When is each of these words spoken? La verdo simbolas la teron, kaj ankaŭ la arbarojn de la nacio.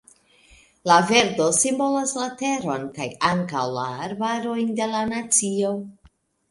La 0.91 0.95
verdo 1.11 1.49
simbolas 1.59 2.15
la 2.21 2.31
teron, 2.41 2.89
kaj 2.99 3.09
ankaŭ 3.35 3.65
la 3.79 3.87
arbarojn 4.09 4.77
de 4.83 4.93
la 4.97 5.09
nacio. 5.17 5.81